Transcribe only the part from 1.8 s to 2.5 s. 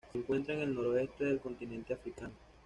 africano.